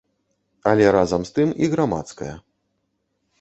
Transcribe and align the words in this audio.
Але 0.71 0.87
разам 0.95 1.21
з 1.31 1.35
тым 1.35 1.49
і 1.67 1.69
грамадская. 1.75 2.31